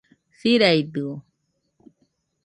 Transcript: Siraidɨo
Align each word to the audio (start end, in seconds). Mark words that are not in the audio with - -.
Siraidɨo 0.39 1.11